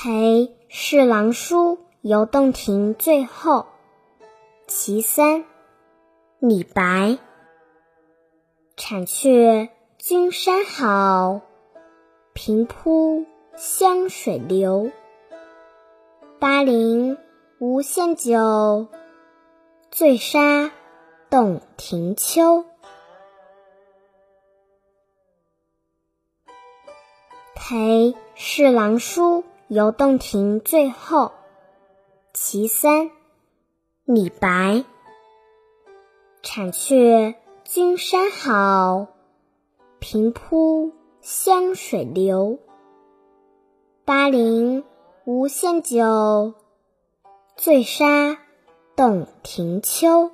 [0.00, 3.66] 陪侍郎书游洞庭最后，
[4.68, 5.44] 其三，
[6.38, 7.18] 李白。
[8.76, 11.40] 产却君山好，
[12.32, 13.26] 平铺
[13.56, 14.92] 湘水流。
[16.38, 17.18] 巴陵
[17.58, 18.86] 无限酒，
[19.90, 20.70] 醉杀
[21.28, 22.64] 洞庭秋。
[27.56, 31.30] 陪侍郎书游洞庭最后，
[32.32, 33.10] 其三，
[34.04, 34.82] 李白。
[36.42, 39.08] 产却君山好，
[39.98, 42.58] 平铺湘水流。
[44.06, 44.84] 巴陵
[45.26, 46.54] 无限酒，
[47.54, 48.38] 醉杀
[48.96, 50.30] 洞庭秋。